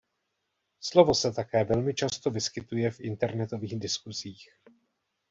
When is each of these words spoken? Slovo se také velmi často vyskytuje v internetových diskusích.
Slovo 0.81 1.13
se 1.15 1.31
také 1.33 1.63
velmi 1.63 1.93
často 1.93 2.29
vyskytuje 2.29 2.91
v 2.91 2.99
internetových 2.99 3.79
diskusích. 3.79 4.49